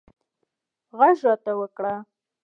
غږ 0.97 1.17
راته 1.27 1.51
وکړه 1.59 1.93